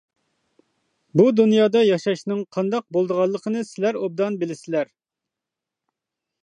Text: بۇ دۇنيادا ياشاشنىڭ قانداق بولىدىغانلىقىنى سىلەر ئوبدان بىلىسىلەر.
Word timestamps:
بۇ 1.19 1.25
دۇنيادا 1.39 1.83
ياشاشنىڭ 1.87 2.41
قانداق 2.57 2.87
بولىدىغانلىقىنى 2.97 3.63
سىلەر 3.73 3.99
ئوبدان 4.01 4.43
بىلىسىلەر. 4.45 4.93